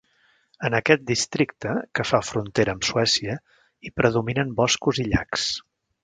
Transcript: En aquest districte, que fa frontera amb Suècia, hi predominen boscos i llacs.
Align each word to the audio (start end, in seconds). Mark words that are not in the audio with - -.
En 0.67 0.75
aquest 0.77 1.01
districte, 1.09 1.73
que 1.99 2.05
fa 2.11 2.21
frontera 2.29 2.75
amb 2.77 2.87
Suècia, 2.89 3.35
hi 3.89 3.93
predominen 4.01 4.55
boscos 4.61 5.03
i 5.05 5.11
llacs. 5.13 5.45